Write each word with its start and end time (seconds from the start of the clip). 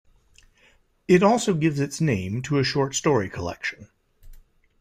It 1.07 1.21
also 1.21 1.53
gives 1.53 1.79
its 1.79 2.01
name 2.01 2.41
to 2.41 2.57
a 2.57 2.63
short 2.63 2.95
story 2.95 3.29
collection. 3.29 3.87